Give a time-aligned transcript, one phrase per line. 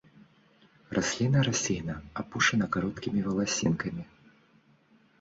[0.99, 4.03] Расліна рассеяна апушана кароткімі валасінкамі.